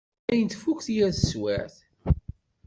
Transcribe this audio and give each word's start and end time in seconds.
Dayen 0.27 0.49
tfukk 0.49 0.81
yir 0.95 1.11
teswiεt. 1.15 1.75